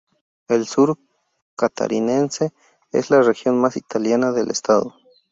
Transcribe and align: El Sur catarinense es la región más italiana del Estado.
El 0.47 0.65
Sur 0.65 0.97
catarinense 1.55 2.53
es 2.91 3.11
la 3.11 3.21
región 3.21 3.61
más 3.61 3.77
italiana 3.77 4.31
del 4.31 4.49
Estado. 4.49 4.95